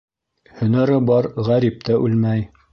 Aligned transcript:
Һөнәре 0.61 0.97
бар 1.11 1.29
ғәрип 1.51 1.81
тә 1.91 2.01
үлмәй. 2.09 2.47